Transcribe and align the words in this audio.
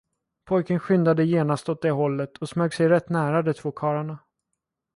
Pojken 0.45 0.79
skyndade 0.79 1.23
genast 1.25 1.69
åt 1.69 1.81
det 1.81 1.89
hållet 1.91 2.37
och 2.37 2.49
smög 2.49 2.73
sig 2.73 2.89
rätt 2.89 3.09
nära 3.09 3.41
de 3.41 3.53
två 3.53 3.71
karlarna. 3.71 4.17